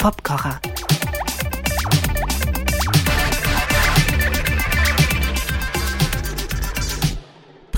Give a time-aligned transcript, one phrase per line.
[0.00, 0.69] Popkocher.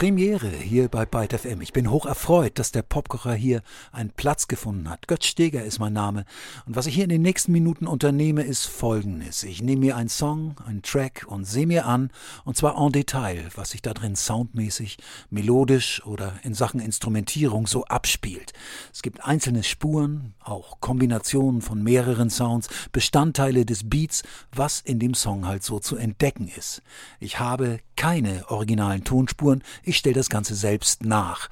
[0.03, 1.61] Premiere hier bei Byte FM.
[1.61, 3.62] Ich bin hoch erfreut, dass der Popkocher hier
[3.93, 5.06] einen Platz gefunden hat.
[5.06, 6.25] Götz Steger ist mein Name.
[6.67, 9.44] Und was ich hier in den nächsten Minuten unternehme, ist folgendes.
[9.44, 12.11] Ich nehme mir einen Song, einen Track und sehe mir an,
[12.44, 14.99] und zwar en Detail, was sich da drin soundmäßig,
[15.30, 18.55] melodisch oder in Sachen Instrumentierung so abspielt.
[18.93, 25.15] Es gibt einzelne Spuren, auch Kombinationen von mehreren Sounds, Bestandteile des Beats, was in dem
[25.15, 26.83] Song halt so zu entdecken ist.
[27.21, 31.48] Ich habe keine originalen Tonspuren, ich stelle das Ganze selbst nach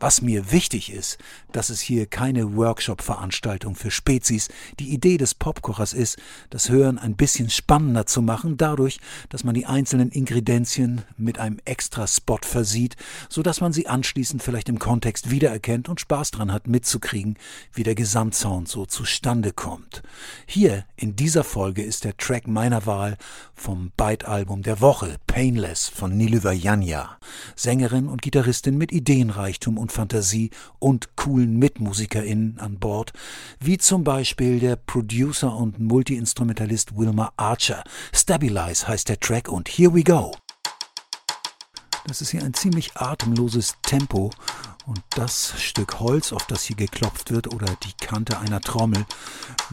[0.00, 1.18] was mir wichtig ist,
[1.52, 4.48] dass es hier keine Workshop-Veranstaltung für Spezies.
[4.78, 6.18] Die Idee des Popkochers ist,
[6.50, 8.98] das Hören ein bisschen spannender zu machen, dadurch,
[9.30, 12.96] dass man die einzelnen Ingredienzien mit einem extra Spot versieht,
[13.28, 17.38] so dass man sie anschließend vielleicht im Kontext wiedererkennt und Spaß dran hat, mitzukriegen,
[17.72, 20.02] wie der Gesamtsound so zustande kommt.
[20.46, 23.16] Hier in dieser Folge ist der Track meiner Wahl
[23.54, 27.18] vom Byte-Album der Woche, Painless von Nilüfer Janja,
[27.54, 33.12] Sängerin und Gitarristin mit Ideenreichtum und und Fantasie und coolen MitmusikerInnen an Bord,
[33.60, 37.84] wie zum Beispiel der Producer und Multiinstrumentalist Wilmer Archer.
[38.12, 40.32] Stabilize heißt der Track und here we go.
[42.08, 44.30] Das ist hier ein ziemlich atemloses Tempo
[44.86, 49.04] und das Stück Holz, auf das hier geklopft wird, oder die Kante einer Trommel,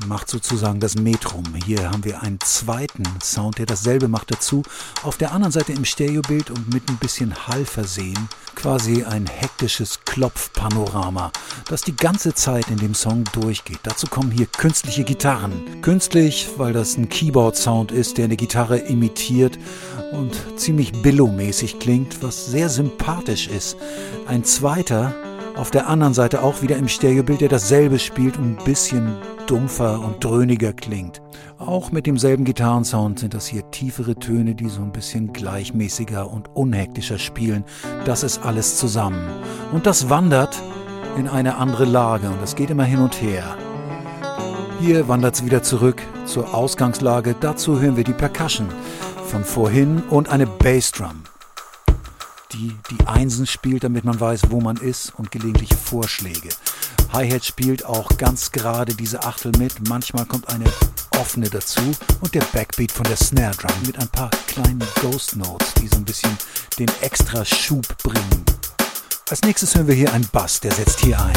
[0.07, 1.43] macht sozusagen das Metrum.
[1.65, 4.63] Hier haben wir einen zweiten Sound, der dasselbe macht dazu.
[5.03, 9.99] Auf der anderen Seite im Stereobild und mit ein bisschen Hall versehen, quasi ein hektisches
[10.05, 11.31] Klopfpanorama,
[11.69, 13.79] das die ganze Zeit in dem Song durchgeht.
[13.83, 15.81] Dazu kommen hier künstliche Gitarren.
[15.81, 19.59] Künstlich, weil das ein Keyboard-Sound ist, der eine Gitarre imitiert
[20.13, 23.77] und ziemlich billow-mäßig klingt, was sehr sympathisch ist.
[24.27, 25.13] Ein zweiter,
[25.55, 29.15] auf der anderen Seite auch wieder im Stereobild, der dasselbe spielt und ein bisschen
[29.47, 31.21] dumpfer und dröhniger klingt.
[31.57, 36.49] Auch mit demselben Gitarrensound sind das hier tiefere Töne, die so ein bisschen gleichmäßiger und
[36.55, 37.63] unhektischer spielen.
[38.05, 39.21] Das ist alles zusammen.
[39.71, 40.61] Und das wandert
[41.17, 43.57] in eine andere Lage und das geht immer hin und her.
[44.79, 47.35] Hier wandert es wieder zurück zur Ausgangslage.
[47.39, 48.67] Dazu hören wir die Percussion
[49.33, 51.23] von vorhin und eine Bassdrum,
[52.51, 56.49] die die Einsen spielt, damit man weiß, wo man ist und gelegentliche Vorschläge.
[57.11, 59.89] Hi-Hat spielt auch ganz gerade diese Achtel mit.
[59.89, 60.65] Manchmal kommt eine
[61.19, 61.81] offene dazu
[62.21, 65.95] und der Backbeat von der Snare Drum mit ein paar kleinen Ghost Notes, die so
[65.95, 66.37] ein bisschen
[66.77, 68.45] den extra Schub bringen.
[69.31, 71.33] Als nächstes hören wir hier einen Bass, der setzt hier ein.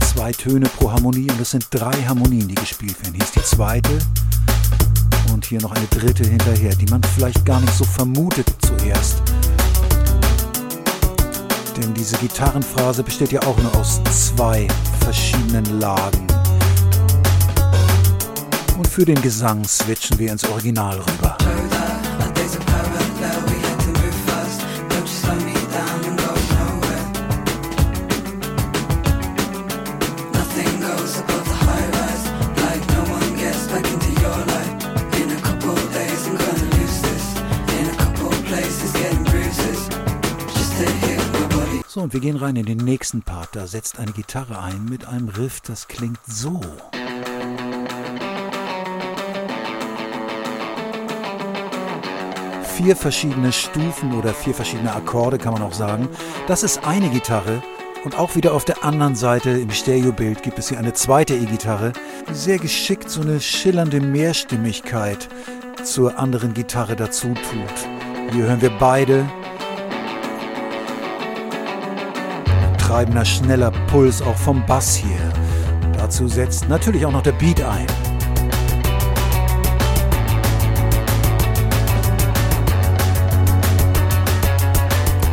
[0.00, 3.12] Zwei Töne pro Harmonie und es sind drei Harmonien, die gespielt werden.
[3.12, 3.98] Hier ist die zweite,
[5.42, 9.22] und hier noch eine dritte hinterher, die man vielleicht gar nicht so vermutet zuerst.
[11.76, 14.68] Denn diese Gitarrenphrase besteht ja auch nur aus zwei
[15.00, 16.26] verschiedenen Lagen.
[18.76, 21.36] Und für den Gesang switchen wir ins Original rüber.
[41.94, 43.50] So, und wir gehen rein in den nächsten Part.
[43.52, 46.58] Da setzt eine Gitarre ein mit einem Riff, das klingt so.
[52.78, 56.08] Vier verschiedene Stufen oder vier verschiedene Akkorde kann man auch sagen.
[56.46, 57.62] Das ist eine Gitarre.
[58.04, 61.92] Und auch wieder auf der anderen Seite im Stereobild gibt es hier eine zweite E-Gitarre,
[62.26, 65.28] die sehr geschickt so eine schillernde Mehrstimmigkeit
[65.84, 68.32] zur anderen Gitarre dazu tut.
[68.32, 69.26] Hier hören wir beide
[72.92, 75.32] treibender, schneller Puls auch vom Bass hier.
[75.96, 77.86] Dazu setzt natürlich auch noch der Beat ein.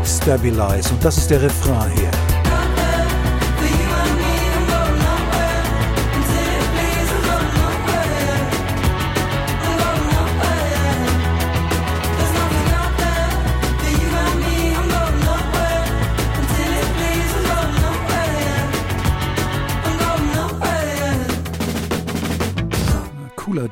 [0.05, 2.19] Stabilize und das ist der Refrain hier.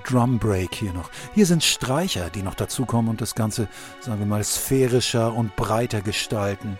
[0.10, 1.10] Drum Break hier noch.
[1.34, 3.68] Hier sind Streicher, die noch dazukommen und das Ganze,
[4.00, 6.78] sagen wir mal, sphärischer und breiter gestalten.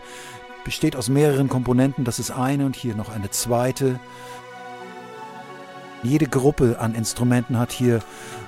[0.64, 4.00] Besteht aus mehreren Komponenten, das ist eine und hier noch eine zweite.
[6.04, 8.00] Jede Gruppe an Instrumenten hat hier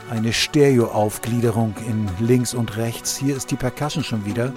[0.10, 3.18] eine Stereo-Aufgliederung in links und rechts.
[3.18, 4.54] Hier ist die Percussion schon wieder.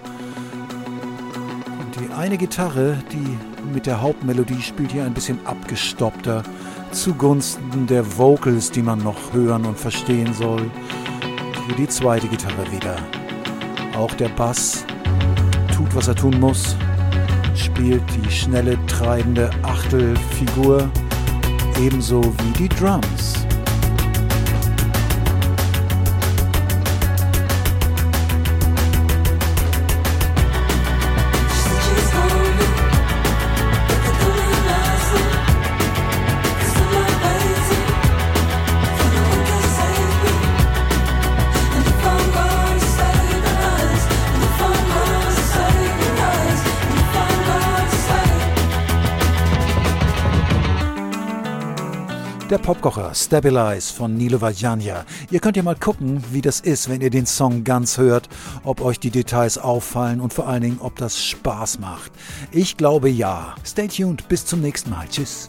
[1.81, 3.39] Und die eine Gitarre, die
[3.73, 6.43] mit der Hauptmelodie spielt hier ein bisschen abgestoppter,
[6.91, 10.71] zugunsten der Vocals, die man noch hören und verstehen soll.
[11.67, 12.97] Hier die zweite Gitarre wieder.
[13.97, 14.85] Auch der Bass
[15.75, 16.77] tut, was er tun muss,
[17.55, 20.91] spielt die schnelle, treibende Achtelfigur,
[21.81, 23.47] ebenso wie die Drums.
[52.51, 55.07] Der Popkocher Stabilize von Nilo Vajanya.
[55.31, 58.29] Ihr könnt ja mal gucken, wie das ist, wenn ihr den Song ganz hört,
[58.63, 62.13] ob euch die Details auffallen und vor allen Dingen, ob das Spaß macht.
[62.51, 63.55] Ich glaube ja.
[63.65, 65.07] Stay tuned, bis zum nächsten Mal.
[65.09, 65.49] Tschüss.